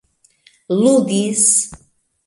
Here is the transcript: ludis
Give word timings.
ludis 0.79 1.45